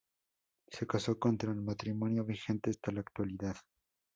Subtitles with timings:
[0.71, 3.55] Se casó con Tran, matrimonio vigente hasta la actualidad.